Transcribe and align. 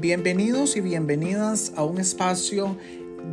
Bienvenidos 0.00 0.78
y 0.78 0.80
bienvenidas 0.80 1.74
a 1.76 1.84
un 1.84 1.98
espacio 1.98 2.78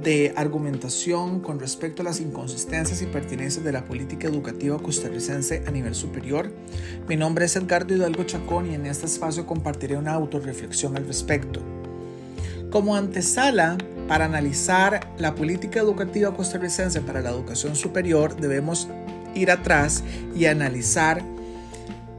de 0.04 0.34
argumentación 0.36 1.40
con 1.40 1.62
respecto 1.62 2.02
a 2.02 2.06
las 2.06 2.20
inconsistencias 2.20 3.02
y 3.02 3.06
pertinencias 3.06 3.64
de 3.64 3.72
la 3.72 3.86
política 3.86 4.28
educativa 4.28 4.78
costarricense 4.78 5.64
a 5.66 5.72
nivel 5.72 5.96
superior. 5.96 6.52
Mi 7.08 7.16
nombre 7.16 7.46
es 7.46 7.56
Edgardo 7.56 7.96
Hidalgo 7.96 8.26
Chacón 8.26 8.70
y 8.70 8.76
en 8.76 8.86
este 8.86 9.06
espacio 9.06 9.46
compartiré 9.46 9.96
una 9.96 10.12
autorreflexión 10.12 10.98
al 10.98 11.08
respecto. 11.08 11.62
Como 12.70 12.98
antesala 12.98 13.78
para 14.10 14.26
analizar 14.26 15.14
la 15.18 15.36
política 15.36 15.80
educativa 15.80 16.36
costarricense 16.36 17.00
para 17.00 17.22
la 17.22 17.30
educación 17.30 17.78
superior, 17.78 18.36
debemos 18.36 18.90
ir 19.36 19.52
atrás 19.52 20.04
y 20.36 20.48
analizar 20.48 21.24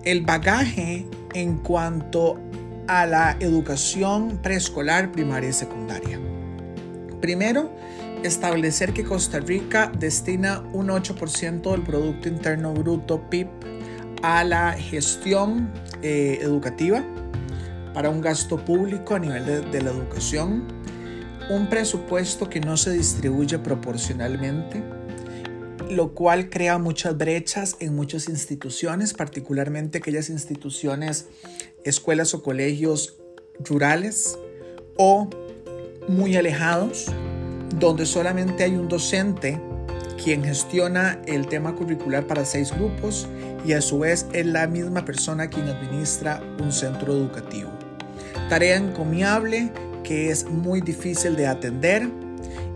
el 0.05 0.23
bagaje 0.23 1.06
en 1.34 1.59
cuanto 1.59 2.41
a 2.88 3.06
la 3.06 3.37
educación 3.38 4.38
preescolar, 4.42 5.12
primaria 5.12 5.51
y 5.51 5.52
secundaria. 5.52 6.19
Primero, 7.20 7.70
establecer 8.23 8.92
que 8.92 9.05
Costa 9.05 9.41
Rica 9.41 9.92
destina 9.98 10.61
un 10.73 10.88
8% 10.88 11.70
del 11.70 11.83
Producto 11.83 12.28
Interno 12.28 12.73
Bruto 12.73 13.28
PIB 13.28 13.48
a 14.23 14.42
la 14.42 14.73
gestión 14.73 15.70
eh, 16.02 16.38
educativa 16.41 17.05
para 17.95 18.11
un 18.11 18.20
gasto 18.20 18.64
público 18.64 19.14
a 19.14 19.19
nivel 19.19 19.70
de 19.70 19.83
la 19.83 19.91
educación, 19.91 20.64
un 21.50 21.69
presupuesto 21.69 22.48
que 22.48 22.61
no 22.61 22.77
se 22.77 22.92
distribuye 22.92 23.59
proporcionalmente, 23.59 24.83
lo 25.91 26.14
cual 26.14 26.50
crea 26.50 26.78
muchas 26.78 27.16
brechas 27.16 27.77
en 27.80 27.95
muchas 27.95 28.28
instituciones, 28.28 29.14
particularmente 29.14 29.98
aquellas 29.98 30.28
instituciones, 30.28 31.27
escuelas 31.84 32.34
o 32.34 32.42
colegios 32.42 33.16
rurales 33.61 34.39
o 34.97 35.28
muy 36.08 36.36
alejados, 36.36 37.06
donde 37.78 38.06
solamente 38.06 38.64
hay 38.64 38.77
un 38.77 38.89
docente 38.89 39.61
quien 40.22 40.42
gestiona 40.42 41.20
el 41.27 41.47
tema 41.47 41.75
curricular 41.75 42.27
para 42.27 42.44
seis 42.44 42.72
grupos 42.72 43.28
y 43.64 43.72
a 43.72 43.80
su 43.80 44.00
vez 44.00 44.27
es 44.33 44.47
la 44.47 44.66
misma 44.66 45.05
persona 45.05 45.48
quien 45.48 45.69
administra 45.69 46.42
un 46.61 46.72
centro 46.72 47.12
educativo. 47.12 47.70
Tarea 48.48 48.77
encomiable 48.77 49.70
que 50.03 50.31
es 50.31 50.47
muy 50.47 50.81
difícil 50.81 51.36
de 51.36 51.47
atender 51.47 52.08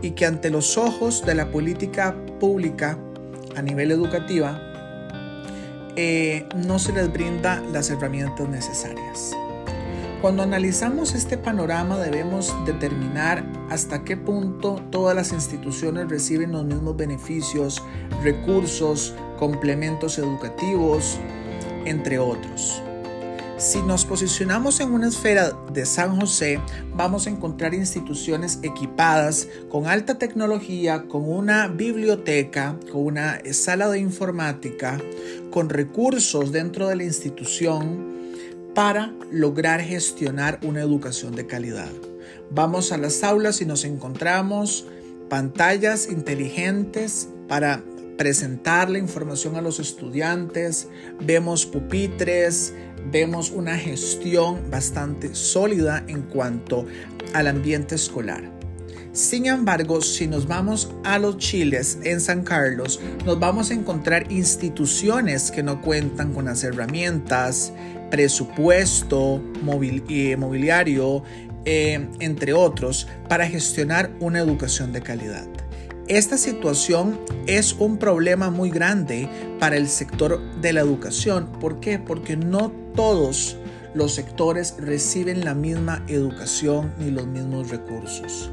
y 0.03 0.13
que 0.13 0.27
ante 0.27 0.51
los 0.51 0.77
ojos 0.77 1.25
de 1.25 1.35
la 1.35 1.51
política 1.51 2.15
pública 2.39 2.99
a 3.57 3.63
nivel 3.63 3.91
educativa 3.91 4.72
eh, 5.97 6.49
no 6.57 6.79
se 6.79 6.93
les 6.93 7.13
brinda 7.13 7.61
las 7.73 7.91
herramientas 7.91 8.49
necesarias. 8.49 9.37
Cuando 10.23 10.45
analizamos 10.45 11.15
este 11.15 11.37
panorama 11.37 11.99
debemos 11.99 12.55
determinar 12.65 13.45
hasta 13.71 14.05
qué 14.05 14.17
punto 14.17 14.81
todas 14.91 15.17
las 15.17 15.33
instituciones 15.33 16.09
reciben 16.09 16.53
los 16.53 16.65
mismos 16.65 16.97
beneficios, 16.97 17.83
recursos, 18.23 19.17
complementos 19.39 20.19
educativos, 20.19 21.19
entre 21.85 22.21
otros. 22.21 22.81
Si 23.63 23.81
nos 23.81 24.05
posicionamos 24.05 24.81
en 24.81 24.93
una 24.93 25.07
esfera 25.07 25.53
de 25.73 25.87
San 25.87 26.19
José, 26.19 26.61
vamos 26.97 27.29
a 27.29 27.31
encontrar 27.31 27.75
instituciones 27.75 28.59
equipadas 28.65 29.47
con 29.71 29.87
alta 29.87 30.19
tecnología, 30.19 31.05
con 31.07 31.31
una 31.31 31.69
biblioteca, 31.69 32.77
con 32.91 33.07
una 33.07 33.41
sala 33.53 33.89
de 33.89 34.01
informática, 34.01 35.01
con 35.53 35.69
recursos 35.69 36.51
dentro 36.51 36.89
de 36.89 36.97
la 36.97 37.05
institución 37.05 38.05
para 38.75 39.15
lograr 39.31 39.81
gestionar 39.81 40.59
una 40.65 40.81
educación 40.81 41.37
de 41.37 41.47
calidad. 41.47 41.93
Vamos 42.51 42.91
a 42.91 42.99
las 42.99 43.23
aulas 43.23 43.61
y 43.61 43.65
nos 43.65 43.85
encontramos 43.85 44.87
pantallas 45.29 46.09
inteligentes 46.11 47.29
para 47.47 47.85
presentar 48.23 48.89
la 48.89 48.99
información 48.99 49.57
a 49.57 49.61
los 49.61 49.81
estudiantes, 49.81 50.87
vemos 51.19 51.67
pupitres, 51.67 52.73
vemos 53.11 53.51
una 53.51 53.77
gestión 53.77 54.71
bastante 54.71 55.35
sólida 55.35 56.05
en 56.07 56.23
cuanto 56.23 56.87
al 57.35 57.49
ambiente 57.49 57.97
escolar. 57.97 58.49
Sin 59.11 59.47
embargo, 59.47 60.01
si 60.03 60.29
nos 60.29 60.47
vamos 60.47 60.93
a 61.03 61.19
los 61.19 61.39
chiles 61.39 61.99
en 62.05 62.21
San 62.21 62.45
Carlos, 62.45 63.01
nos 63.27 63.41
vamos 63.41 63.73
a 63.73 63.75
encontrar 63.75 64.31
instituciones 64.31 65.51
que 65.51 65.65
no 65.65 65.83
cuentan 65.83 66.33
con 66.33 66.45
las 66.45 66.63
herramientas, 66.63 67.73
presupuesto, 68.13 69.43
eh, 70.09 70.37
mobiliario, 70.37 71.25
eh, 71.65 72.09
entre 72.21 72.53
otros, 72.53 73.09
para 73.29 73.49
gestionar 73.49 74.13
una 74.21 74.39
educación 74.39 74.93
de 74.93 75.03
calidad. 75.03 75.62
Esta 76.13 76.37
situación 76.37 77.19
es 77.47 77.73
un 77.73 77.97
problema 77.97 78.51
muy 78.51 78.69
grande 78.69 79.31
para 79.59 79.79
el 79.79 79.89
sector 79.89 80.43
de 80.61 80.75
la 80.75 80.83
educación. 80.83 81.51
¿Por 81.59 81.81
qué? 81.81 81.99
Porque 81.99 82.37
no 82.37 82.71
todos 82.95 83.57
los 83.95 84.13
sectores 84.13 84.75
reciben 84.79 85.43
la 85.43 85.55
misma 85.55 86.05
educación 86.09 86.93
ni 86.99 87.11
los 87.11 87.27
mismos 87.27 87.71
recursos. 87.71 88.51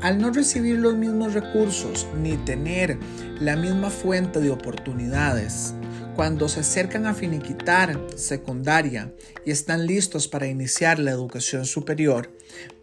Al 0.00 0.18
no 0.18 0.30
recibir 0.30 0.78
los 0.78 0.94
mismos 0.94 1.34
recursos 1.34 2.06
ni 2.16 2.36
tener 2.36 3.00
la 3.40 3.56
misma 3.56 3.90
fuente 3.90 4.38
de 4.38 4.52
oportunidades, 4.52 5.74
cuando 6.14 6.48
se 6.48 6.60
acercan 6.60 7.06
a 7.06 7.14
finiquitar 7.14 7.98
secundaria 8.14 9.12
y 9.44 9.50
están 9.50 9.88
listos 9.88 10.28
para 10.28 10.46
iniciar 10.46 11.00
la 11.00 11.10
educación 11.10 11.64
superior, 11.64 12.30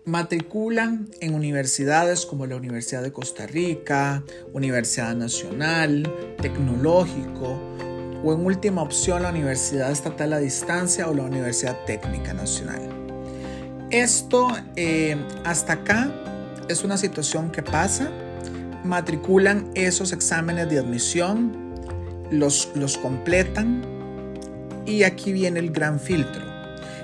matriculan 0.05 1.09
en 1.21 1.33
universidades 1.33 2.25
como 2.25 2.45
la 2.45 2.55
Universidad 2.55 3.03
de 3.03 3.11
Costa 3.11 3.45
Rica, 3.45 4.23
Universidad 4.53 5.15
Nacional, 5.15 6.11
Tecnológico 6.41 7.59
o 8.23 8.33
en 8.33 8.45
última 8.45 8.81
opción 8.81 9.23
la 9.23 9.29
Universidad 9.29 9.91
Estatal 9.91 10.33
a 10.33 10.39
Distancia 10.39 11.07
o 11.07 11.13
la 11.13 11.23
Universidad 11.23 11.77
Técnica 11.85 12.33
Nacional. 12.33 12.81
Esto 13.91 14.49
eh, 14.75 15.17
hasta 15.45 15.73
acá 15.73 16.11
es 16.67 16.83
una 16.83 16.97
situación 16.97 17.51
que 17.51 17.63
pasa, 17.63 18.11
matriculan 18.83 19.71
esos 19.73 20.13
exámenes 20.13 20.69
de 20.69 20.79
admisión, 20.79 21.73
los, 22.31 22.69
los 22.75 22.97
completan 22.97 23.81
y 24.85 25.03
aquí 25.03 25.33
viene 25.33 25.59
el 25.59 25.71
gran 25.71 25.99
filtro, 25.99 26.43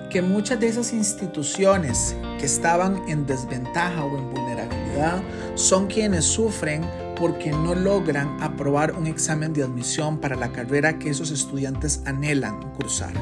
que 0.09 0.21
muchas 0.21 0.59
de 0.59 0.67
esas 0.67 0.93
instituciones 0.93 2.15
que 2.39 2.45
estaban 2.45 3.07
en 3.07 3.25
desventaja 3.25 4.03
o 4.03 4.17
en 4.17 4.29
vulnerabilidad 4.31 5.21
son 5.55 5.87
quienes 5.87 6.25
sufren 6.25 6.83
porque 7.15 7.51
no 7.51 7.75
logran 7.75 8.41
aprobar 8.41 8.93
un 8.93 9.07
examen 9.07 9.53
de 9.53 9.63
admisión 9.63 10.19
para 10.19 10.35
la 10.35 10.51
carrera 10.51 10.99
que 10.99 11.09
esos 11.09 11.31
estudiantes 11.31 12.01
anhelan 12.05 12.61
cursar. 12.73 13.13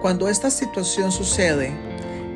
Cuando 0.00 0.28
esta 0.28 0.50
situación 0.50 1.12
sucede, 1.12 1.72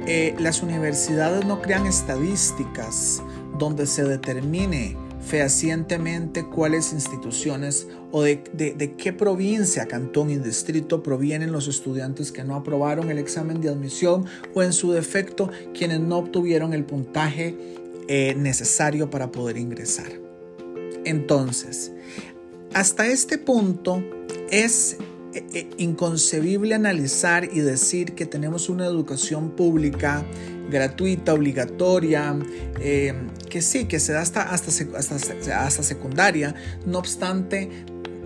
eh, 0.07 0.35
las 0.39 0.63
universidades 0.63 1.47
no 1.47 1.63
crean 1.63 1.87
estadísticas 1.87 3.23
donde 3.59 3.87
se 3.87 4.05
determine 4.05 4.97
fehacientemente 5.25 6.47
cuáles 6.47 6.93
instituciones 6.93 7.89
o 8.13 8.23
de, 8.23 8.95
qué 8.99 9.13
provincia, 9.13 9.87
cantón 9.87 10.31
y 10.31 10.37
distrito 10.37 11.03
provienen 11.03 11.51
los 11.53 11.67
estudiantes 11.67 12.31
que 12.31 12.45
no 12.45 12.55
aprobaron 12.55 13.11
el 13.11 13.19
examen 13.19 13.61
de 13.61 13.71
admisión 13.71 14.27
o 14.55 14.63
en 14.63 14.73
su 14.73 14.93
defecto 14.93 15.51
quienes 15.77 16.01
no 16.01 16.19
obtuvieron 16.19 16.75
el 16.75 16.85
puntaje 16.85 17.57
eh, 18.07 18.35
necesario 18.37 19.11
para 19.11 19.33
poder 19.33 19.57
ingresar. 19.57 20.13
Entonces, 21.05 21.93
hasta 22.73 23.07
este 23.07 23.39
punto 23.39 24.03
es 24.51 24.99
eh, 25.35 25.45
eh, 25.53 25.71
inconcebible 25.79 26.75
analizar 26.75 27.49
y 27.53 27.61
decir 27.61 28.15
que 28.15 28.27
tenemos 28.27 28.69
una 28.69 28.87
educación 28.87 29.51
pública 29.51 30.25
gratuita, 30.71 31.35
obligatoria, 31.35 32.37
eh, 32.81 33.15
que 33.49 33.63
sí, 33.63 33.87
que 33.87 34.01
se 34.01 34.13
da 34.13 34.21
hasta, 34.21 34.43
hasta, 34.43 34.71
hasta, 34.99 35.65
hasta 35.65 35.83
secundaria, 35.83 36.55
no 36.87 36.99
obstante, 36.99 37.71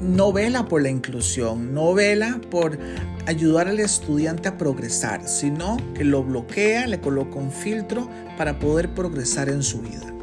no 0.01 0.33
vela 0.33 0.69
por 0.69 0.83
la 0.83 0.91
inclusión, 0.91 1.75
no 1.75 1.95
vela 1.95 2.41
por 2.51 2.79
ayudar 3.27 3.69
al 3.69 3.81
estudiante 3.81 4.49
a 4.49 4.57
progresar, 4.57 5.29
sino 5.29 5.77
que 5.95 6.05
lo 6.05 6.23
bloquea, 6.23 6.87
le 6.87 7.01
coloca 7.01 7.37
un 7.37 7.53
filtro 7.53 8.09
para 8.37 8.59
poder 8.59 8.95
progresar 8.95 9.49
en 9.49 9.63
su 9.63 9.81
vida. 9.81 10.15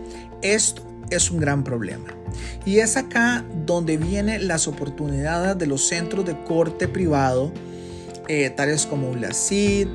Esto 0.41 0.81
es 1.09 1.29
un 1.29 1.39
gran 1.39 1.63
problema. 1.63 2.07
Y 2.65 2.79
es 2.79 2.97
acá 2.97 3.45
donde 3.65 3.97
vienen 3.97 4.47
las 4.47 4.67
oportunidades 4.67 5.57
de 5.57 5.67
los 5.67 5.87
centros 5.87 6.25
de 6.25 6.41
corte 6.43 6.87
privado, 6.87 7.51
eh, 8.27 8.49
tales 8.49 8.85
como 8.85 9.11
ULACID, 9.11 9.89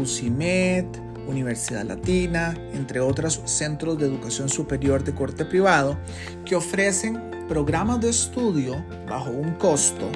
UCIMED, 0.00 0.84
Universidad 1.30 1.84
Latina, 1.84 2.54
entre 2.72 3.00
otros 3.00 3.40
centros 3.44 3.98
de 3.98 4.06
educación 4.06 4.48
superior 4.48 5.02
de 5.04 5.14
corte 5.14 5.44
privado, 5.44 5.98
que 6.44 6.56
ofrecen 6.56 7.46
programas 7.48 8.00
de 8.00 8.10
estudio 8.10 8.84
bajo 9.08 9.30
un 9.30 9.52
costo 9.54 10.10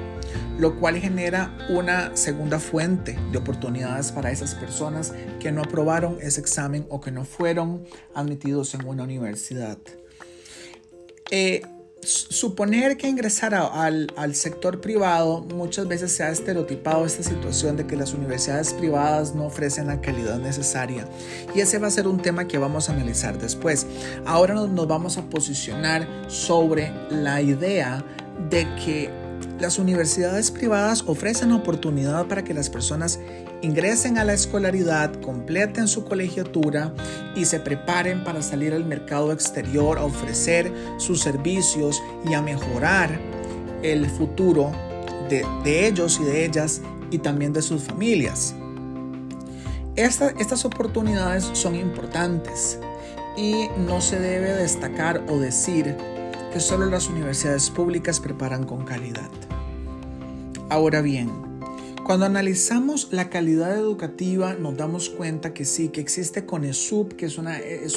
lo 0.57 0.79
cual 0.79 0.97
genera 0.97 1.55
una 1.69 2.15
segunda 2.15 2.59
fuente 2.59 3.17
de 3.31 3.37
oportunidades 3.37 4.11
para 4.11 4.31
esas 4.31 4.55
personas 4.55 5.13
que 5.39 5.51
no 5.51 5.61
aprobaron 5.61 6.17
ese 6.21 6.39
examen 6.39 6.85
o 6.89 7.01
que 7.01 7.11
no 7.11 7.25
fueron 7.25 7.83
admitidos 8.13 8.73
en 8.73 8.87
una 8.87 9.03
universidad. 9.03 9.77
Eh, 11.31 11.61
suponer 12.05 12.97
que 12.97 13.07
ingresar 13.07 13.55
al, 13.55 14.11
al, 14.15 14.35
sector 14.35 14.81
privado 14.81 15.41
muchas 15.41 15.87
veces 15.87 16.11
se 16.11 16.23
ha 16.23 16.29
estereotipado 16.29 17.05
esta 17.05 17.23
situación 17.23 17.77
de 17.77 17.87
que 17.87 17.95
las 17.95 18.13
universidades 18.13 18.73
privadas 18.73 19.35
no 19.35 19.45
ofrecen 19.45 19.87
la 19.87 20.01
calidad 20.01 20.37
necesaria 20.37 21.07
y 21.53 21.61
ese 21.61 21.79
va 21.79 21.87
a 21.87 21.91
ser 21.91 22.07
un 22.07 22.21
tema 22.21 22.47
que 22.47 22.57
vamos 22.57 22.89
a 22.89 22.93
analizar 22.93 23.37
después. 23.39 23.87
Ahora 24.25 24.53
nos, 24.53 24.69
nos 24.69 24.87
vamos 24.87 25.17
a 25.17 25.23
posicionar 25.23 26.07
sobre 26.27 26.91
la 27.09 27.41
idea 27.41 28.03
de 28.49 28.67
que 28.75 29.24
las 29.59 29.79
universidades 29.79 30.51
privadas 30.51 31.03
ofrecen 31.07 31.51
oportunidad 31.53 32.27
para 32.27 32.43
que 32.43 32.53
las 32.53 32.69
personas 32.69 33.19
ingresen 33.61 34.17
a 34.17 34.25
la 34.25 34.33
escolaridad, 34.33 35.13
completen 35.21 35.87
su 35.87 36.03
colegiatura 36.03 36.93
y 37.35 37.45
se 37.45 37.59
preparen 37.59 38.23
para 38.23 38.41
salir 38.41 38.73
al 38.73 38.85
mercado 38.85 39.31
exterior 39.31 39.97
a 39.97 40.03
ofrecer 40.03 40.71
sus 40.97 41.21
servicios 41.21 42.03
y 42.29 42.33
a 42.33 42.41
mejorar 42.41 43.17
el 43.81 44.09
futuro 44.09 44.71
de, 45.29 45.87
ellos 45.87 46.19
y 46.21 46.25
de 46.25 46.45
ellas 46.45 46.81
y 47.09 47.19
también 47.19 47.53
de 47.53 47.61
sus 47.61 47.83
familias. 47.83 48.53
estas 49.95 50.65
oportunidades 50.65 51.49
son 51.53 51.75
importantes 51.75 52.77
y 53.37 53.67
no 53.87 54.01
se 54.01 54.19
debe 54.19 54.53
destacar 54.53 55.23
o 55.29 55.39
decir 55.39 55.95
que 56.51 56.59
solo 56.59 56.85
las 56.85 57.09
universidades 57.09 57.69
públicas 57.69 58.19
preparan 58.19 58.65
con 58.65 58.85
calidad. 58.85 59.29
Ahora 60.69 61.01
bien, 61.01 61.29
cuando 62.05 62.25
analizamos 62.25 63.09
la 63.11 63.29
calidad 63.29 63.77
educativa 63.77 64.53
nos 64.53 64.75
damos 64.75 65.09
cuenta 65.09 65.53
que 65.53 65.63
sí, 65.63 65.89
que 65.89 66.01
existe 66.01 66.45
CONESUB, 66.45 67.15
que 67.15 67.27
es, 67.27 67.37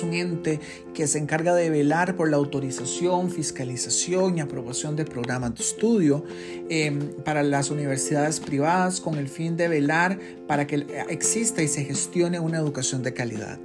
un 0.03 0.15
ente 0.15 0.61
que 0.93 1.07
se 1.07 1.19
encarga 1.19 1.55
de 1.55 1.71
velar 1.71 2.15
por 2.15 2.31
la 2.31 2.37
autorización, 2.37 3.31
fiscalización 3.31 4.37
y 4.37 4.41
aprobación 4.41 4.97
de 4.97 5.07
programas 5.07 5.55
de 5.55 5.63
estudio 5.63 6.25
em, 6.69 7.11
para 7.25 7.43
las 7.43 7.71
universidades 7.71 8.39
privadas 8.41 9.01
con 9.01 9.17
el 9.17 9.29
fin 9.29 9.57
de 9.57 9.69
velar 9.69 10.19
para 10.47 10.67
que 10.67 10.87
exista 11.09 11.63
y 11.63 11.69
se 11.69 11.85
gestione 11.85 12.39
una 12.39 12.59
educación 12.59 13.03
de 13.03 13.15
calidad. 13.15 13.59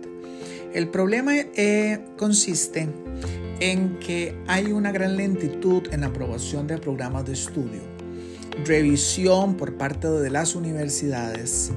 El 0.73 0.87
problema 0.89 1.33
eh, 1.35 2.03
consiste 2.17 2.89
en 3.59 3.99
que 3.99 4.35
hay 4.47 4.71
una 4.71 4.91
gran 4.91 5.17
lentitud 5.17 5.83
en 5.91 6.01
la 6.01 6.07
aprobación 6.07 6.67
de 6.67 6.77
programas 6.77 7.25
de 7.25 7.33
estudio, 7.33 7.92
revisión 8.65 9.55
por 9.55 9.75
parte 9.75 10.09
de 10.09 10.29
las 10.29 10.55
universidades 10.55 11.71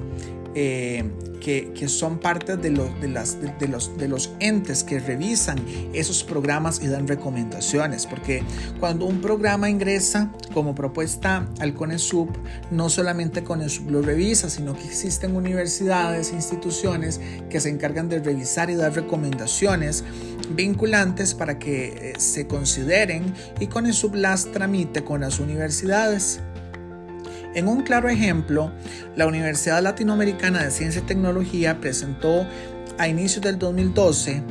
eh, 0.54 1.04
que, 1.40 1.86
son 1.86 2.18
parte 2.18 2.56
de 2.56 2.70
los, 2.70 4.30
entes 4.40 4.82
que 4.82 4.98
revisan 4.98 5.58
esos 5.92 6.24
programas 6.24 6.82
y 6.82 6.88
dan 6.88 7.06
recomendaciones, 7.06 8.04
porque 8.06 8.42
cuando 8.80 9.04
un 9.04 9.20
programa 9.20 9.70
ingresa 9.70 10.32
como 10.52 10.74
propuesta 10.74 11.48
al 11.60 11.74
CONESUB, 11.74 12.30
no 12.72 12.88
solamente 12.88 13.44
CONESUB 13.44 13.90
lo 13.90 14.02
revisa, 14.02 14.50
sino 14.50 14.74
que 14.74 14.86
existen 14.86 15.36
universidades, 15.36 16.32
instituciones 16.32 17.20
que 17.48 17.60
se 17.60 17.68
encargan 17.68 18.08
de 18.08 18.18
revisar 18.18 18.68
y 18.70 18.74
dar 18.74 18.92
recomendaciones 18.92 20.02
vinculantes 20.50 21.34
para 21.34 21.60
que 21.60 22.12
eh, 22.12 22.12
se 22.18 22.48
consideren 22.48 23.34
y 23.60 23.68
CONESUB 23.68 24.16
las 24.16 24.46
tramite 24.46 25.04
con 25.04 25.20
las 25.20 25.38
universidades. 25.38 26.40
En 27.56 27.68
un 27.68 27.84
claro 27.84 28.10
ejemplo, 28.10 28.70
la 29.16 29.26
Universidad 29.26 29.82
Latinoamericana 29.82 30.62
de 30.62 30.70
Ciencia 30.70 31.00
y 31.00 31.06
Tecnología 31.06 31.80
presentó 31.80 32.46
a 32.98 33.08
inicios 33.08 33.42
del 33.42 33.58
2012 33.58 34.42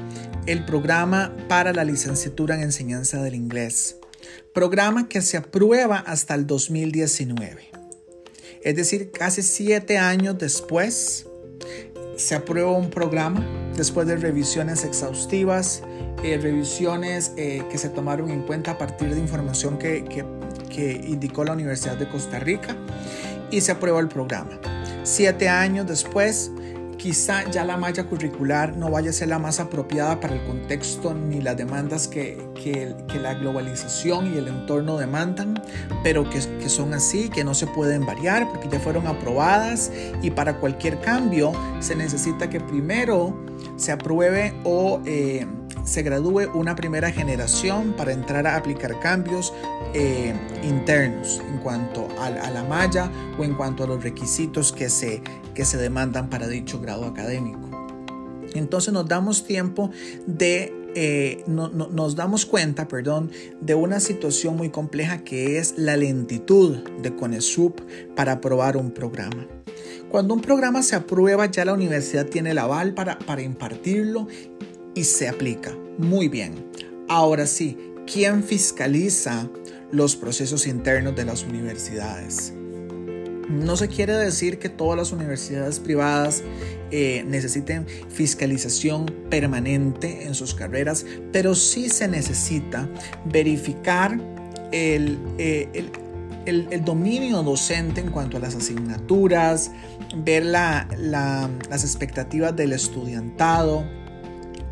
el 0.47 0.65
programa 0.65 1.31
para 1.47 1.71
la 1.71 1.83
licenciatura 1.83 2.55
en 2.55 2.63
enseñanza 2.63 3.21
del 3.21 3.35
inglés, 3.35 3.97
programa 4.55 5.07
que 5.07 5.21
se 5.21 5.37
aprueba 5.37 5.97
hasta 5.97 6.33
el 6.33 6.47
2019. 6.47 7.69
Es 8.63 8.75
decir, 8.75 9.11
casi 9.11 9.43
siete 9.43 9.99
años 9.99 10.39
después, 10.39 11.27
se 12.17 12.33
aprueba 12.33 12.71
un 12.71 12.89
programa 12.89 13.45
después 13.77 14.07
de 14.07 14.15
revisiones 14.15 14.83
exhaustivas, 14.83 15.83
eh, 16.23 16.39
revisiones 16.41 17.33
eh, 17.37 17.61
que 17.69 17.77
se 17.77 17.89
tomaron 17.89 18.31
en 18.31 18.41
cuenta 18.41 18.71
a 18.71 18.77
partir 18.79 19.13
de 19.13 19.19
información 19.19 19.77
que, 19.77 20.03
que 20.05 20.25
que 20.75 20.91
indicó 21.07 21.45
la 21.45 21.53
Universidad 21.53 21.95
de 21.95 22.07
Costa 22.09 22.37
Rica 22.37 22.75
y 23.49 23.61
se 23.61 23.71
aprueba 23.71 23.99
el 24.01 24.09
programa. 24.09 24.59
Siete 25.03 25.47
años 25.47 25.87
después, 25.87 26.51
quizá 26.97 27.49
ya 27.49 27.63
la 27.63 27.77
malla 27.77 28.03
curricular 28.05 28.75
no 28.75 28.89
vaya 28.89 29.11
a 29.11 29.13
ser 29.13 29.29
la 29.29 29.39
más 29.39 29.59
apropiada 29.59 30.19
para 30.19 30.35
el 30.35 30.43
contexto 30.45 31.13
ni 31.13 31.39
las 31.39 31.55
demandas 31.55 32.07
que, 32.09 32.45
que, 32.61 32.93
la 33.21 33.35
globalización 33.35 34.33
y 34.33 34.37
el 34.37 34.49
entorno 34.49 34.97
demandan, 34.97 35.53
pero 36.03 36.29
que, 36.29 36.39
que, 36.59 36.67
son 36.67 36.93
así, 36.93 37.29
que 37.29 37.43
no 37.43 37.53
se 37.53 37.67
pueden 37.67 38.05
variar 38.05 38.49
porque 38.49 38.67
ya 38.67 38.79
fueron 38.79 39.07
aprobadas 39.07 39.91
y 40.21 40.31
para 40.31 40.59
cualquier 40.59 40.99
cambio 40.99 41.53
se 41.79 41.95
necesita 41.95 42.49
que 42.49 42.59
primero 42.59 43.39
se 43.77 43.93
apruebe 43.93 44.53
o... 44.65 45.01
Eh, 45.05 45.47
se 45.85 46.01
gradúe 46.01 46.49
una 46.53 46.75
primera 46.75 47.11
generación 47.11 47.93
para 47.93 48.11
entrar 48.11 48.45
a 48.47 48.57
aplicar 48.57 48.99
cambios 48.99 49.53
eh, 49.93 50.33
internos 50.63 51.41
en 51.47 51.59
cuanto 51.59 52.07
a, 52.19 52.29
la 52.29 52.63
malla 52.63 53.11
o 53.37 53.43
en 53.43 53.53
cuanto 53.53 53.83
a 53.83 53.87
los 53.87 54.03
requisitos 54.03 54.71
que 54.71 54.89
se, 54.89 55.21
que 55.53 55.63
se 55.63 55.77
demandan 55.77 56.29
para 56.29 56.47
dicho 56.47 56.79
grado 56.81 57.05
académico. 57.05 57.69
Entonces 58.53 58.93
nos 58.93 59.07
damos 59.07 59.45
tiempo 59.45 59.91
de 60.25 60.73
eh, 60.97 61.43
nos 61.47 62.15
damos 62.15 62.45
cuenta, 62.45 62.87
perdón, 62.87 63.29
de 63.59 63.75
una 63.75 63.99
situación 63.99 64.55
muy 64.55 64.69
compleja 64.69 65.25
que 65.25 65.57
es 65.57 65.73
la 65.77 65.97
lentitud 65.97 66.77
de 67.01 67.13
CONESUB 67.13 67.73
para 68.15 68.33
aprobar 68.33 68.77
un 68.77 68.91
programa. 68.91 69.45
Cuando 70.09 70.33
un 70.33 70.39
programa 70.39 70.81
se 70.83 70.95
aprueba, 70.95 71.47
ya 71.47 71.65
la 71.65 71.73
universidad 71.73 72.27
tiene 72.27 72.51
el 72.51 72.59
aval 72.59 72.93
para, 72.93 73.19
para 73.19 73.41
impartirlo 73.41 74.27
y 74.95 75.03
se 75.03 75.27
aplica. 75.27 75.77
Muy 75.97 76.27
bien. 76.29 76.65
Ahora 77.07 77.45
sí, 77.45 77.77
¿quién 78.11 78.43
fiscaliza 78.43 79.47
los 79.91 80.15
procesos 80.15 80.65
internos 80.65 81.15
de 81.15 81.25
las 81.25 81.43
universidades? 81.43 82.53
No 83.49 83.77
se 83.77 83.87
quiere 83.87 84.13
decir 84.13 84.57
que 84.57 84.69
todas 84.69 84.97
las 84.97 85.11
universidades 85.11 85.79
privadas 85.79 86.41
eh, 86.89 87.23
necesiten 87.27 87.85
fiscalización 88.09 89.05
permanente 89.29 90.25
en 90.25 90.33
sus 90.33 90.55
carreras, 90.55 91.05
pero 91.31 91.53
sí 91.53 91.89
se 91.89 92.07
necesita 92.07 92.89
verificar 93.25 94.19
el, 94.71 95.19
eh, 95.37 95.91
dominio 96.83 97.43
docente 97.43 98.01
en 98.01 98.09
cuanto 98.09 98.37
a 98.37 98.39
las 98.39 98.55
asignaturas, 98.55 99.71
ver 100.15 100.43
las 100.45 101.83
expectativas 101.83 102.55
del 102.55 102.73
estudiantado, 102.73 103.85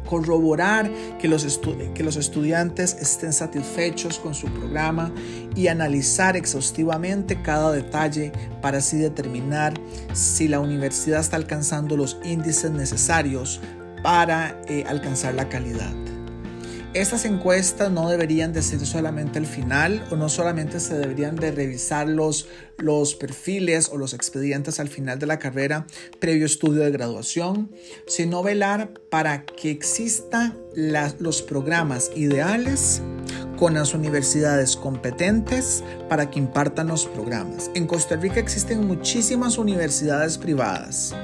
corroborar 0.05 0.91
que 1.19 1.27
los, 1.27 1.59
que 1.93 2.03
los 2.03 2.15
estudiantes 2.15 2.97
estén 2.99 3.33
satisfechos 3.33 4.19
con 4.19 4.33
su 4.33 4.47
programa 4.47 5.11
y 5.55 5.67
analizar 5.67 6.37
exhaustivamente 6.37 7.41
cada 7.41 7.71
detalle 7.71 8.31
para 8.61 8.79
así 8.79 8.97
determinar 8.97 9.73
si 10.13 10.47
la 10.47 10.59
universidad 10.59 11.19
está 11.19 11.37
alcanzando 11.37 11.97
los 11.97 12.17
índices 12.23 12.71
necesarios 12.71 13.61
para 14.03 14.61
eh, 14.67 14.83
alcanzar 14.87 15.33
la 15.33 15.49
calidad. 15.49 16.12
Estas 16.93 17.25
encuestas 17.25 17.91
no 17.91 18.07
deberían 18.07 18.53
de 18.53 18.61
ser 18.61 18.85
solamente 18.85 19.39
el 19.39 19.47
final 19.47 20.05
o 20.11 20.15
no 20.15 20.29
solamente 20.29 20.79
se 20.79 20.95
deberían 20.95 21.35
de 21.35 21.51
revisar 21.51 22.07
los, 22.07 22.47
los 22.77 23.15
perfiles 23.15 23.89
o 23.91 23.97
los 23.97 24.13
expedientes 24.13 24.79
al 24.79 24.89
final 24.89 25.17
de 25.17 25.25
la 25.25 25.39
carrera 25.39 25.87
previo 26.19 26.45
estudio 26.45 26.83
de 26.83 26.91
graduación, 26.91 27.71
sino 28.05 28.43
velar 28.43 28.93
para 29.09 29.43
que 29.43 29.71
existan 29.71 30.55
los 30.75 31.41
programas 31.41 32.11
ideales 32.15 33.01
con 33.57 33.73
las 33.73 33.95
universidades 33.95 34.75
competentes 34.75 35.83
para 36.09 36.29
que 36.29 36.37
impartan 36.37 36.89
los 36.89 37.07
programas. 37.07 37.71
En 37.73 37.87
Costa 37.87 38.17
Rica 38.17 38.39
existen 38.39 38.85
muchísimas 38.85 39.57
universidades 39.57 40.37
privadas 40.37 41.15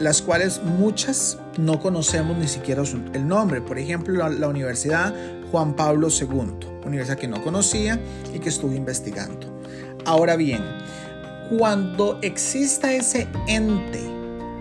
las 0.00 0.22
cuales 0.22 0.62
muchas 0.62 1.38
no 1.58 1.80
conocemos 1.80 2.36
ni 2.36 2.48
siquiera 2.48 2.82
el 3.12 3.26
nombre. 3.26 3.60
Por 3.60 3.78
ejemplo, 3.78 4.28
la, 4.28 4.48
Universidad 4.48 5.14
Juan 5.50 5.74
Pablo 5.74 6.08
II, 6.08 6.68
universidad 6.86 7.18
que 7.18 7.28
no 7.28 7.42
conocía 7.42 8.00
y 8.34 8.38
que 8.38 8.48
estuve 8.48 8.76
investigando. 8.76 9.60
Ahora 10.04 10.36
bien, 10.36 10.62
cuando 11.50 12.18
exista 12.22 12.92
ese 12.92 13.26
ente 13.46 14.00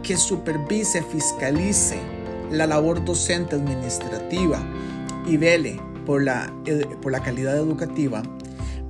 que 0.04 0.18
supervise, 0.18 1.04
fiscalice 1.04 2.00
la 2.52 2.66
labor 2.66 3.04
docente 3.04 3.56
administrativa 3.56 4.60
y 5.26 5.38
vele 5.38 5.80
por 6.06 6.24
la, 6.24 6.54
por 7.02 7.12
la 7.12 7.22
calidad 7.22 7.58
educativa, 7.58 8.24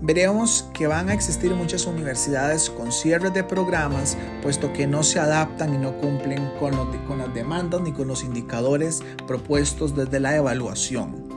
veremos 0.02 0.70
que 0.74 0.88
van 0.88 1.10
a 1.10 1.14
existir 1.14 1.54
muchas 1.54 1.86
universidades 1.86 2.70
con 2.70 2.92
cierres 2.92 3.34
de 3.34 3.44
programas, 3.44 4.18
puesto 4.42 4.72
que 4.74 4.88
no 4.88 5.04
se 5.04 5.20
adaptan 5.20 5.74
y 5.74 5.78
no 5.78 5.98
cumplen 5.98 6.50
con, 6.60 6.76
con 7.06 7.20
las 7.20 7.34
demandas 7.34 7.82
ni 7.82 7.92
con 7.92 8.08
los 8.08 8.24
indicadores 8.24 9.02
propuestos 9.26 9.96
desde 9.96 10.20
la 10.20 10.36
evaluación. 10.36 11.28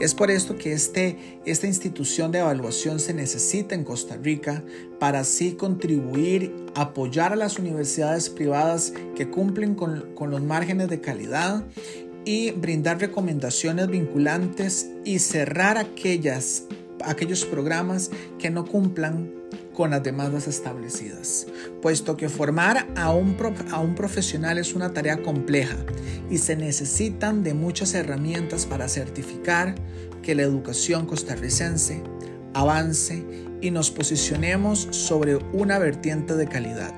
Es 0.00 0.14
por 0.14 0.30
esto 0.30 0.56
que 0.56 0.72
este, 0.72 1.40
esta 1.44 1.66
institución 1.66 2.32
de 2.32 2.40
evaluación 2.40 2.98
se 2.98 3.14
necesita 3.14 3.74
en 3.74 3.84
Costa 3.84 4.16
Rica 4.16 4.62
para 4.98 5.20
así 5.20 5.52
contribuir, 5.52 6.54
apoyar 6.74 7.32
a 7.32 7.36
las 7.36 7.58
universidades 7.58 8.28
privadas 8.28 8.92
que 9.14 9.30
cumplen 9.30 9.74
con 9.74 10.30
los 10.30 10.42
márgenes 10.42 10.88
de 10.88 11.00
calidad 11.00 11.64
y 12.24 12.52
brindar 12.52 13.00
recomendaciones 13.00 13.88
vinculantes 13.88 14.90
y 15.04 15.18
cerrar 15.18 15.78
aquellas, 15.78 16.64
aquellos 17.04 17.44
programas 17.44 18.10
que 18.38 18.50
no 18.50 18.64
cumplan 18.64 19.32
con 19.74 19.90
las 19.90 20.02
demandas 20.02 20.46
establecidas, 20.46 21.46
puesto 21.82 22.16
que 22.16 22.28
formar 22.28 22.86
a 22.96 23.12
un, 23.12 23.36
a 23.72 23.80
un 23.80 23.94
profesional 23.94 24.58
es 24.58 24.74
una 24.74 24.92
tarea 24.92 25.22
compleja 25.22 25.76
y 26.30 26.38
se 26.38 26.56
necesitan 26.56 27.42
de 27.42 27.54
muchas 27.54 27.94
herramientas 27.94 28.66
para 28.66 28.88
certificar 28.88 29.74
que 30.22 30.34
la 30.34 30.42
educación 30.42 31.06
costarricense 31.06 32.02
avance 32.54 33.24
y 33.60 33.70
nos 33.70 33.90
posicionemos 33.90 34.88
sobre 34.90 35.36
una 35.52 35.78
vertiente 35.78 36.34
de 36.36 36.46
calidad. 36.46 36.94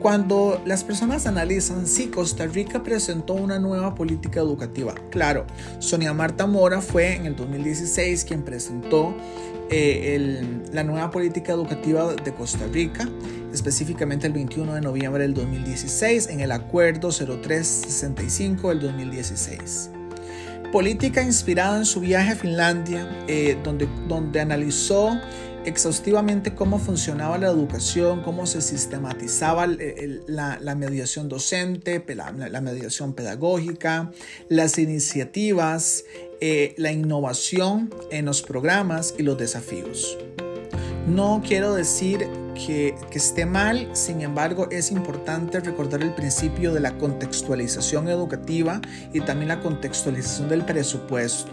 Cuando 0.00 0.62
las 0.64 0.82
personas 0.82 1.26
analizan 1.26 1.86
si 1.86 2.06
Costa 2.06 2.46
Rica 2.46 2.82
presentó 2.82 3.34
una 3.34 3.58
nueva 3.58 3.94
política 3.94 4.40
educativa, 4.40 4.94
claro, 5.10 5.46
Sonia 5.78 6.14
Marta 6.14 6.46
Mora 6.46 6.80
fue 6.80 7.16
en 7.16 7.26
el 7.26 7.36
2016 7.36 8.24
quien 8.24 8.42
presentó 8.42 9.14
eh, 9.68 10.42
la 10.72 10.84
nueva 10.84 11.10
política 11.10 11.52
educativa 11.52 12.14
de 12.14 12.32
Costa 12.32 12.66
Rica, 12.72 13.10
específicamente 13.52 14.26
el 14.26 14.32
21 14.32 14.72
de 14.72 14.80
noviembre 14.80 15.22
del 15.22 15.34
2016 15.34 16.28
en 16.28 16.40
el 16.40 16.52
Acuerdo 16.52 17.10
0365 17.10 18.70
del 18.70 18.80
2016. 18.80 19.90
Política 20.72 21.22
inspirada 21.22 21.76
en 21.76 21.84
su 21.84 22.00
viaje 22.00 22.30
a 22.30 22.36
Finlandia, 22.36 23.06
eh, 23.28 23.58
donde, 23.62 23.86
donde 24.08 24.40
analizó 24.40 25.20
exhaustivamente 25.64 26.54
cómo 26.54 26.78
funcionaba 26.78 27.38
la 27.38 27.48
educación, 27.48 28.22
cómo 28.22 28.46
se 28.46 28.60
sistematizaba 28.60 29.66
la, 29.66 30.74
mediación 30.74 31.28
docente, 31.28 32.02
la, 32.14 32.60
mediación 32.60 33.14
pedagógica, 33.14 34.10
las 34.48 34.78
iniciativas, 34.78 36.04
eh, 36.40 36.74
la 36.78 36.92
innovación 36.92 37.94
en 38.10 38.24
los 38.24 38.42
programas 38.42 39.14
y 39.18 39.22
los 39.22 39.38
desafíos. 39.38 40.16
No 41.06 41.42
quiero 41.46 41.74
decir 41.74 42.28
que, 42.54 42.94
que, 43.10 43.18
esté 43.18 43.46
mal, 43.46 43.88
sin 43.94 44.20
embargo 44.20 44.68
es 44.70 44.90
importante 44.90 45.60
recordar 45.60 46.02
el 46.02 46.14
principio 46.14 46.72
de 46.72 46.80
la 46.80 46.96
contextualización 46.98 48.08
educativa 48.08 48.80
y 49.12 49.20
también 49.20 49.48
la 49.48 49.60
contextualización 49.60 50.48
del 50.48 50.64
presupuesto. 50.64 51.50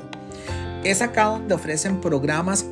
Es 0.83 1.01
acá 1.01 1.25
donde 1.25 1.55
ofrecen 1.55 1.99
programas 1.99 2.65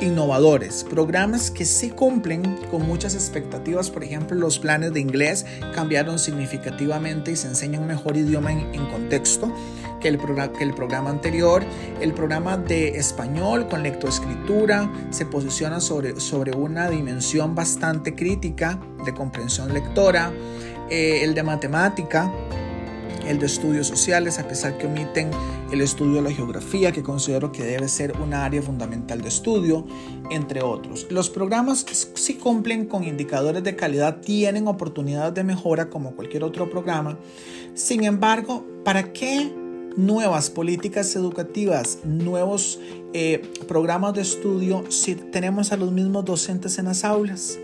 innovadores, 0.00 0.84
programas 0.84 1.50
que 1.50 1.64
sí 1.64 1.90
cumplen 1.90 2.42
con 2.70 2.86
muchas 2.86 3.14
expectativas. 3.14 3.90
Por 3.90 4.04
ejemplo, 4.04 4.36
los 4.36 4.58
planes 4.58 4.92
de 4.92 5.00
inglés 5.00 5.46
cambiaron 5.74 6.18
significativamente 6.18 7.32
y 7.32 7.36
se 7.36 7.48
enseña 7.48 7.80
un 7.80 7.86
mejor 7.86 8.16
idioma 8.16 8.52
en, 8.52 8.86
contexto 8.86 9.52
que 10.00 10.08
el, 10.08 10.18
que 10.18 10.64
el, 10.64 10.74
programa 10.74 11.10
anterior. 11.10 11.62
El 12.00 12.12
programa 12.12 12.56
de 12.56 12.88
español 12.98 13.68
con 13.68 13.82
lectoescritura 13.82 14.90
se 15.10 15.26
posiciona 15.26 15.80
sobre, 15.80 16.20
sobre 16.20 16.52
una 16.52 16.88
dimensión 16.88 17.54
bastante 17.54 18.14
crítica 18.14 18.78
de 19.04 19.14
comprensión 19.14 19.72
lectora. 19.72 20.32
Eh, 20.88 21.24
el 21.24 21.34
de 21.34 21.42
matemática 21.42 22.30
el 23.26 23.38
de 23.38 23.46
estudios 23.46 23.86
sociales, 23.86 24.38
a 24.38 24.46
pesar 24.48 24.78
que 24.78 24.86
omiten 24.86 25.30
el 25.72 25.80
estudio 25.80 26.16
de 26.16 26.22
la 26.22 26.30
geografía, 26.30 26.92
que 26.92 27.02
considero 27.02 27.52
que 27.52 27.64
debe 27.64 27.88
ser 27.88 28.12
un 28.20 28.34
área 28.34 28.62
fundamental 28.62 29.20
de 29.20 29.28
estudio, 29.28 29.86
entre 30.30 30.62
otros. 30.62 31.06
Los 31.10 31.30
programas 31.30 31.84
si 32.14 32.34
cumplen 32.34 32.86
con 32.86 33.04
indicadores 33.04 33.62
de 33.62 33.76
calidad, 33.76 34.20
tienen 34.20 34.68
oportunidades 34.68 35.34
de 35.34 35.44
mejora 35.44 35.90
como 35.90 36.14
cualquier 36.14 36.44
otro 36.44 36.70
programa. 36.70 37.18
Sin 37.74 38.04
embargo, 38.04 38.64
¿para 38.84 39.12
qué 39.12 39.52
nuevas 39.96 40.50
políticas 40.50 41.14
educativas, 41.16 41.98
nuevos 42.04 42.78
eh, 43.12 43.42
programas 43.66 44.14
de 44.14 44.22
estudio 44.22 44.84
si 44.90 45.14
tenemos 45.14 45.72
a 45.72 45.76
los 45.76 45.90
mismos 45.90 46.24
docentes 46.24 46.78
en 46.78 46.86
las 46.86 47.04
aulas? 47.04 47.58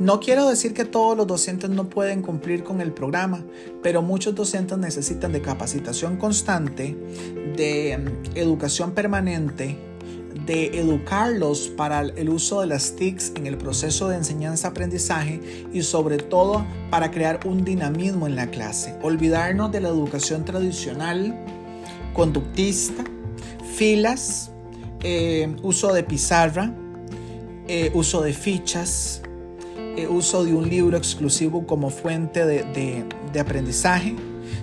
No 0.00 0.20
quiero 0.20 0.48
decir 0.48 0.74
que 0.74 0.84
todos 0.84 1.16
los 1.16 1.26
docentes 1.26 1.70
no 1.70 1.88
pueden 1.88 2.22
cumplir 2.22 2.64
con 2.64 2.80
el 2.80 2.92
programa, 2.92 3.44
pero 3.82 4.02
muchos 4.02 4.34
docentes 4.34 4.78
necesitan 4.78 5.32
de 5.32 5.42
capacitación 5.42 6.16
constante, 6.16 6.96
de 7.56 7.98
mm, 7.98 8.36
educación 8.36 8.92
permanente, 8.92 9.78
de 10.46 10.78
educarlos 10.78 11.68
para 11.76 12.00
el 12.00 12.28
uso 12.28 12.62
de 12.62 12.66
las 12.66 12.96
TICs 12.96 13.32
en 13.36 13.46
el 13.46 13.56
proceso 13.58 14.08
de 14.08 14.16
enseñanza-aprendizaje 14.16 15.40
y 15.72 15.82
sobre 15.82 16.16
todo 16.16 16.64
para 16.90 17.10
crear 17.10 17.40
un 17.46 17.64
dinamismo 17.64 18.26
en 18.26 18.34
la 18.34 18.48
clase. 18.48 18.98
Olvidarnos 19.02 19.70
de 19.70 19.80
la 19.82 19.88
educación 19.88 20.44
tradicional, 20.44 21.38
conductista, 22.12 23.04
filas, 23.76 24.50
eh, 25.04 25.54
uso 25.62 25.92
de 25.92 26.02
pizarra, 26.02 26.74
eh, 27.68 27.90
uso 27.94 28.22
de 28.22 28.32
fichas, 28.32 29.22
eh, 29.96 30.08
uso 30.08 30.44
de 30.44 30.54
un 30.54 30.68
libro 30.68 30.96
exclusivo 30.96 31.66
como 31.66 31.90
fuente 31.90 32.46
de, 32.46 33.04
aprendizaje, 33.38 34.16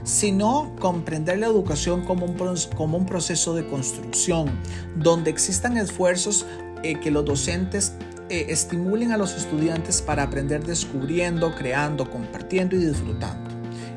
sino 0.04 0.76
comprender 0.80 1.40
la 1.40 1.48
educación 1.48 2.06
como 2.06 2.26
un, 2.26 2.36
como 2.76 2.98
un 2.98 3.06
proceso 3.06 3.54
de 3.54 3.68
construcción, 3.68 4.50
donde 4.96 5.30
existan 5.30 5.78
esfuerzos 5.78 6.46
eh, 6.84 7.00
que 7.00 7.12
los 7.12 7.26
docentes 7.26 7.94
eh, 8.30 8.48
estimulen 8.50 9.12
a 9.12 9.18
los 9.18 9.36
estudiantes 9.36 10.02
para 10.02 10.24
aprender 10.24 10.64
descubriendo, 10.66 11.54
creando, 11.56 12.10
compartiendo 12.10 12.76
y 12.76 12.86
disfrutando. 12.86 13.50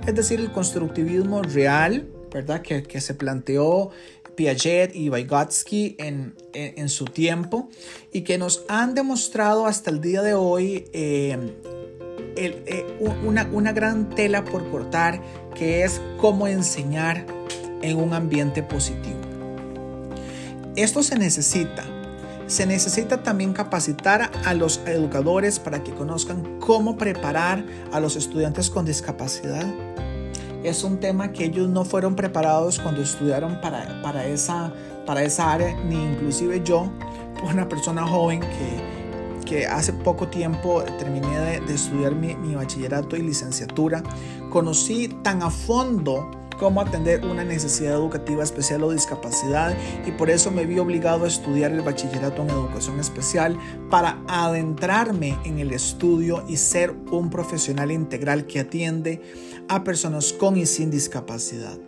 Es 0.06 0.14
decir, 0.14 0.40
el 0.40 0.50
constructivismo 0.52 1.42
real, 1.42 2.08
¿verdad? 2.32 2.62
Que, 2.62 2.82
que 2.82 3.00
se 3.00 3.14
planteó 3.14 3.90
Piaget 4.34 4.94
y 4.94 5.08
Vygotsky 5.08 5.96
en, 5.98 6.34
en, 6.52 6.88
su 6.88 7.04
tiempo 7.04 7.68
y 8.12 8.22
que 8.22 8.38
nos 8.38 8.64
han 8.68 8.94
demostrado 8.94 9.66
hasta 9.66 9.90
el 9.90 10.00
día 10.00 10.22
de 10.22 10.34
hoy 10.34 10.84
eh, 10.92 11.54
eh, 12.36 12.98
una, 13.24 13.48
una 13.52 13.72
gran 13.72 14.10
tela 14.10 14.44
por 14.44 14.68
cortar 14.70 15.20
que 15.54 15.84
es 15.84 16.00
cómo 16.18 16.46
enseñar 16.46 17.26
en 17.82 17.98
un 17.98 18.14
ambiente 18.14 18.62
positivo. 18.62 19.20
Esto 20.76 21.02
se 21.02 21.18
necesita. 21.18 21.84
Se 22.46 22.66
necesita 22.66 23.22
también 23.22 23.52
capacitar 23.52 24.30
a 24.44 24.54
los 24.54 24.80
educadores 24.86 25.58
para 25.58 25.82
que 25.82 25.92
conozcan 25.92 26.58
cómo 26.60 26.96
preparar 26.96 27.64
a 27.92 28.00
los 28.00 28.16
estudiantes 28.16 28.68
con 28.68 28.84
discapacidad 28.84 29.66
es 30.64 30.84
un 30.84 30.98
tema 30.98 31.32
que 31.32 31.46
ellos 31.46 31.68
no 31.68 31.84
fueron 31.84 32.14
preparados 32.14 32.78
cuando 32.78 33.02
estudiaron 33.02 33.60
para, 33.60 34.00
para, 34.02 34.26
esa, 34.26 34.72
para 35.06 35.22
esa 35.22 35.52
área, 35.52 35.74
ni 35.84 35.96
inclusive 35.96 36.62
yo, 36.64 36.90
una 37.42 37.68
persona 37.68 38.06
joven 38.06 38.40
que, 38.40 39.44
que 39.44 39.66
hace 39.66 39.92
poco 39.92 40.28
tiempo 40.28 40.82
terminé 40.98 41.60
de, 41.60 41.74
estudiar 41.74 42.14
mi 42.14 42.54
bachillerato 42.54 43.16
y 43.16 43.22
licenciatura, 43.22 44.02
conocí 44.50 45.08
tan 45.22 45.42
a 45.42 45.50
fondo 45.50 46.41
cómo 46.58 46.80
atender 46.80 47.24
una 47.24 47.44
necesidad 47.44 47.94
educativa 47.94 48.42
especial 48.42 48.82
o 48.82 48.92
discapacidad 48.92 49.76
y 50.06 50.10
por 50.12 50.30
eso 50.30 50.50
me 50.50 50.66
vi 50.66 50.78
obligado 50.78 51.24
a 51.24 51.28
estudiar 51.28 51.72
el 51.72 51.82
bachillerato 51.82 52.42
en 52.42 52.50
educación 52.50 53.00
especial 53.00 53.58
para 53.90 54.22
adentrarme 54.28 55.38
en 55.44 55.58
el 55.58 55.72
estudio 55.72 56.44
y 56.48 56.56
ser 56.56 56.94
un 57.10 57.30
profesional 57.30 57.90
integral 57.90 58.46
que 58.46 58.60
atiende 58.60 59.20
a 59.68 59.84
personas 59.84 60.32
con 60.32 60.56
y 60.56 60.66
sin 60.66 60.90
discapacidad. 60.90 61.78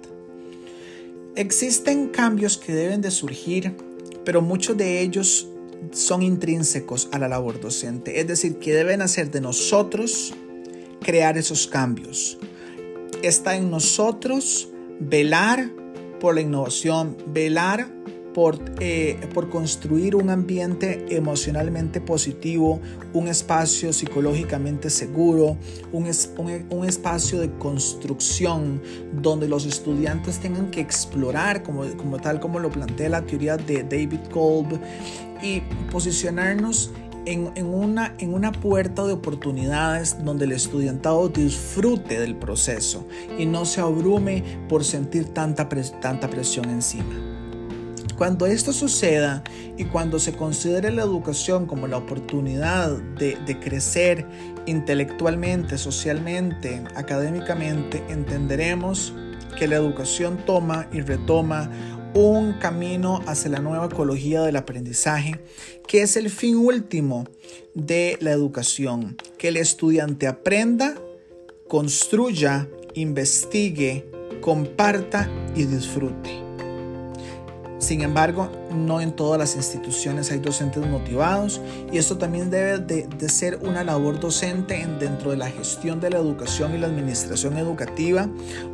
Existen 1.36 2.08
cambios 2.08 2.56
que 2.56 2.72
deben 2.72 3.00
de 3.00 3.10
surgir, 3.10 3.76
pero 4.24 4.40
muchos 4.40 4.76
de 4.76 5.00
ellos 5.00 5.48
son 5.92 6.22
intrínsecos 6.22 7.08
a 7.12 7.18
la 7.18 7.28
labor 7.28 7.60
docente, 7.60 8.20
es 8.20 8.26
decir, 8.26 8.58
que 8.58 8.72
deben 8.72 9.02
hacer 9.02 9.30
de 9.30 9.40
nosotros 9.40 10.32
crear 11.00 11.36
esos 11.36 11.66
cambios 11.66 12.38
está 13.26 13.56
en 13.56 13.70
nosotros 13.70 14.68
velar 15.00 15.70
por 16.20 16.34
la 16.34 16.40
innovación, 16.40 17.16
velar 17.28 17.88
por, 18.34 18.58
eh, 18.80 19.16
por 19.32 19.48
construir 19.48 20.16
un 20.16 20.28
ambiente 20.28 21.06
emocionalmente 21.08 22.00
positivo, 22.00 22.80
un 23.12 23.28
espacio 23.28 23.92
psicológicamente 23.92 24.90
seguro, 24.90 25.56
un, 25.92 26.10
un, 26.70 26.84
espacio 26.84 27.40
de 27.40 27.50
construcción 27.58 28.82
donde 29.22 29.48
los 29.48 29.64
estudiantes 29.66 30.40
tengan 30.40 30.70
que 30.70 30.80
explorar, 30.80 31.62
como, 31.62 31.84
como 31.96 32.18
tal 32.18 32.40
como 32.40 32.58
lo 32.58 32.70
plantea 32.70 33.08
la 33.08 33.24
teoría 33.24 33.56
de 33.56 33.84
David 33.84 34.20
Kolb, 34.32 34.80
y 35.42 35.60
posicionarnos 35.90 36.92
en, 37.26 37.66
una, 37.66 38.14
en 38.18 38.34
una 38.34 38.52
puerta 38.52 39.04
de 39.04 39.12
oportunidades 39.12 40.16
donde 40.24 40.44
el 40.44 40.52
estudiantado 40.52 41.28
disfrute 41.28 42.20
del 42.20 42.36
proceso 42.36 43.06
y 43.38 43.46
no 43.46 43.64
se 43.64 43.80
abrume 43.80 44.42
por 44.68 44.84
sentir 44.84 45.26
tanta, 45.32 45.68
tanta 46.00 46.28
presión 46.28 46.68
encima. 46.70 47.14
Cuando 48.16 48.46
esto 48.46 48.72
suceda 48.72 49.42
y 49.76 49.86
cuando 49.86 50.20
se 50.20 50.34
considere 50.34 50.92
la 50.92 51.02
educación 51.02 51.66
como 51.66 51.88
la 51.88 51.96
oportunidad 51.96 52.96
de, 53.18 53.36
de, 53.44 53.58
crecer 53.58 54.24
intelectualmente, 54.66 55.78
socialmente, 55.78 56.84
académicamente, 56.94 58.04
entenderemos 58.08 59.12
que 59.58 59.66
la 59.66 59.76
educación 59.76 60.38
toma 60.46 60.86
y 60.92 61.00
retoma 61.00 61.70
un 62.14 62.54
camino 62.54 63.20
hacia 63.26 63.50
la 63.50 63.58
nueva 63.58 63.86
ecología 63.86 64.42
del 64.42 64.56
aprendizaje, 64.56 65.40
que 65.86 66.02
es 66.02 66.16
el 66.16 66.30
fin 66.30 66.56
último 66.56 67.26
de 67.74 68.16
la 68.20 68.30
educación, 68.30 69.16
que 69.36 69.48
el 69.48 69.56
estudiante 69.56 70.26
aprenda, 70.26 70.94
construya, 71.68 72.68
investigue, 72.94 74.08
comparta 74.40 75.28
y 75.56 75.64
disfrute. 75.64 76.43
Sin 77.84 78.00
embargo, 78.00 78.48
no 78.72 79.02
en 79.02 79.12
todas 79.12 79.38
las 79.38 79.56
instituciones 79.56 80.30
hay 80.30 80.38
docentes 80.38 80.86
motivados 80.86 81.60
y 81.92 81.98
esto 81.98 82.16
también 82.16 82.48
debe 82.48 82.78
de, 82.78 83.28
ser 83.28 83.58
una 83.60 83.84
labor 83.84 84.18
docente 84.18 84.86
dentro 84.98 85.32
de 85.32 85.36
la 85.36 85.50
gestión 85.50 86.00
de 86.00 86.08
la 86.08 86.16
educación 86.16 86.74
y 86.74 86.78
la 86.78 86.86
administración 86.86 87.58
educativa, 87.58 88.26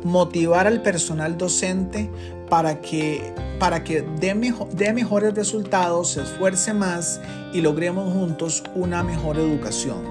motivar 0.05 0.65
al 0.65 0.81
personal 0.81 1.37
docente 1.37 2.09
para 2.49 2.79
que, 2.79 3.33
para 3.59 3.83
que 3.83 4.01
dé, 4.01 4.33
dé 4.71 4.93
mejores 4.93 5.35
resultados, 5.35 6.11
se 6.11 6.21
esfuerce 6.21 6.73
más 6.73 7.19
y 7.51 7.59
logremos 7.59 8.13
juntos 8.13 8.63
una 8.75 9.03
mejor 9.03 9.37
educación. 9.37 10.05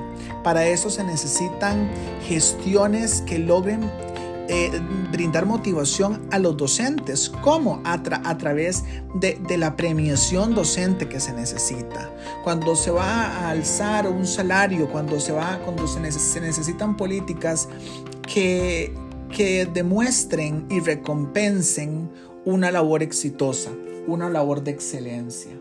Para 0.45 0.67
eso 0.67 0.91
se 0.91 1.05
necesitan 1.05 1.91
gestiones 2.29 3.23
que 3.23 3.39
logren 3.39 3.81
eh, 4.53 4.69
brindar 5.13 5.47
motivación 5.47 6.27
a 6.33 6.41
los 6.41 6.57
docentes. 6.57 7.31
¿Cómo? 7.41 7.81
A, 7.85 8.03
través 8.03 8.83
de, 9.15 9.39
la 9.57 9.77
premiación 9.77 10.57
docente 10.57 11.09
que 11.09 11.21
se 11.21 11.33
necesita. 11.33 12.11
Cuando 12.43 12.75
se 12.75 12.91
va 12.91 13.27
a 13.27 13.51
alzar 13.51 14.09
un 14.09 14.27
salario, 14.27 14.91
cuando 14.91 15.21
se, 15.21 15.31
va, 15.31 15.61
cuando 15.65 15.87
se, 15.87 16.01
necesitan 16.01 16.97
políticas 16.97 17.69
que, 18.27 18.93
que 19.33 19.67
demuestren 19.67 20.67
y 20.69 20.81
recompensen 20.81 22.11
una 22.45 22.73
labor 22.73 23.05
exitosa, 23.05 23.71
una 24.09 24.29
labor 24.29 24.65
de 24.65 24.73
excelencia. 24.73 25.53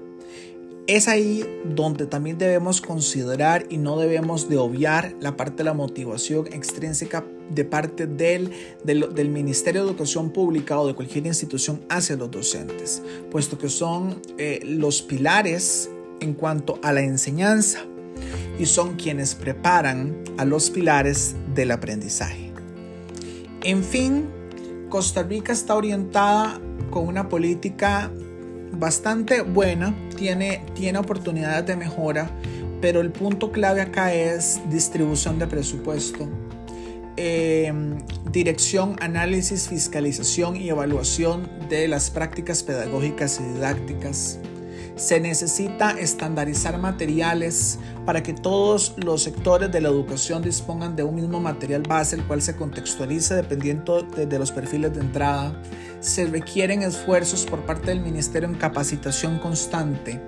Es 0.88 1.08
ahí 1.08 1.46
donde 1.64 2.08
también 2.08 2.40
debemos 2.40 2.82
considerar 2.82 3.68
y 3.70 3.78
no 3.78 4.00
debemos 4.00 4.50
de 4.50 4.58
obviar 4.58 5.14
la 5.20 5.38
parte 5.38 5.58
de 5.58 5.66
la 5.66 5.74
motivación 5.76 6.48
extrínseca 6.48 7.24
de 7.50 7.66
parte 7.66 8.08
del, 8.08 8.52
del, 8.84 9.30
Ministerio 9.30 9.84
de 9.84 9.90
Educación 9.90 10.32
Pública 10.32 10.80
o 10.80 10.88
de 10.88 10.94
cualquier 10.94 11.26
institución 11.26 11.82
hacia 11.90 12.16
los 12.16 12.30
docentes, 12.32 13.02
puesto 13.32 13.58
que 13.58 13.70
son 13.70 14.22
eh, 14.38 14.62
los 14.64 15.02
pilares 15.02 15.90
en 16.20 16.34
cuanto 16.34 16.80
a 16.84 16.94
la 16.94 17.02
enseñanza 17.02 17.86
y 18.60 18.66
son 18.66 18.96
quienes 18.96 19.36
preparan 19.36 20.24
a 20.38 20.46
los 20.46 20.70
pilares 20.70 21.36
del 21.56 21.72
aprendizaje. 21.72 22.52
En 23.64 23.84
fin, 23.84 24.28
Costa 24.90 25.24
Rica 25.24 25.54
está 25.54 25.76
orientada 25.76 26.60
con 26.90 27.08
una 27.08 27.30
política 27.30 28.12
bastante 28.72 29.42
buena, 29.42 29.96
tiene, 30.16 30.64
tiene 30.76 31.00
oportunidades 31.00 31.66
de 31.66 31.76
mejora, 31.76 32.30
pero 32.82 33.02
el 33.02 33.12
punto 33.12 33.52
clave 33.52 33.82
acá 33.82 34.14
es 34.14 34.60
distribución 34.70 35.40
de 35.40 35.48
presupuesto, 35.48 36.28
em, 37.20 37.98
dirección, 38.32 38.96
análisis, 39.02 39.68
fiscalización 39.68 40.56
y 40.56 40.70
evaluación 40.70 41.50
de 41.70 41.90
las 41.90 42.10
prácticas 42.10 42.64
pedagógicas 42.64 43.42
y 43.42 43.54
didácticas, 43.54 44.40
se 44.96 45.20
necesita 45.20 45.92
estandarizar 45.92 46.78
materiales 46.78 47.78
para 48.06 48.24
que 48.24 48.34
todos 48.34 48.94
los 48.98 49.24
sectores 49.24 49.72
de 49.72 49.82
la 49.82 49.90
educación 49.90 50.42
dispongan 50.42 50.96
de 50.96 51.04
un 51.04 51.16
mismo 51.16 51.40
material 51.40 51.84
base, 51.84 52.16
el 52.16 52.24
cual 52.24 52.42
se 52.42 52.56
contextualice 52.56 53.36
dependiendo 53.36 54.02
de, 54.04 54.40
los 54.40 54.52
perfiles 54.52 54.94
de 54.94 55.02
entrada. 55.02 55.62
Se 56.00 56.26
requieren 56.26 56.84
esfuerzos 56.84 57.46
por 57.46 57.60
parte 57.66 57.88
del 57.88 58.00
Ministerio 58.00 58.48
en 58.48 58.56
capacitación 58.56 59.40
constante 59.40 60.22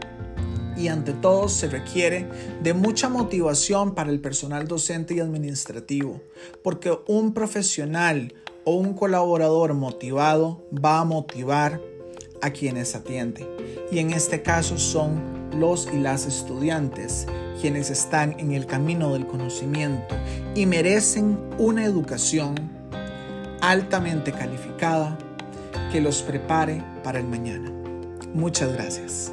y 0.77 0.87
ante 0.87 1.13
todo 1.13 1.49
se 1.49 1.67
requiere 1.67 2.27
de 2.61 2.73
mucha 2.73 3.09
motivación 3.09 3.93
para 3.93 4.09
el 4.09 4.19
personal 4.19 4.67
docente 4.67 5.13
y 5.15 5.19
administrativo, 5.19 6.21
porque 6.63 6.97
un 7.07 7.33
profesional 7.33 8.33
o 8.63 8.75
un 8.75 8.93
colaborador 8.93 9.73
motivado 9.73 10.63
va 10.73 10.99
a 10.99 11.05
motivar 11.05 11.81
a 12.41 12.51
quienes 12.51 12.95
atiende. 12.95 13.47
Y 13.91 13.99
en 13.99 14.11
este 14.11 14.41
caso 14.41 14.77
son 14.77 15.49
los 15.57 15.89
y 15.91 15.97
las 15.97 16.25
estudiantes 16.25 17.27
quienes 17.59 17.91
están 17.91 18.39
en 18.39 18.53
el 18.53 18.65
camino 18.65 19.13
del 19.13 19.27
conocimiento 19.27 20.15
y 20.55 20.65
merecen 20.65 21.39
una 21.59 21.85
educación 21.85 22.55
altamente 23.61 24.31
calificada 24.31 25.17
que 25.91 26.01
los 26.01 26.23
prepare 26.23 26.83
para 27.03 27.19
el 27.19 27.27
mañana. 27.27 27.71
Muchas 28.33 28.73
gracias. 28.73 29.31